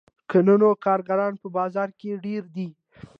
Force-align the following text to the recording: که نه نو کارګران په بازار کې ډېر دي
که 0.29 0.37
نه 0.47 0.55
نو 0.61 0.69
کارګران 0.85 1.33
په 1.41 1.47
بازار 1.57 1.89
کې 1.99 2.21
ډېر 2.25 2.43
دي 2.55 2.67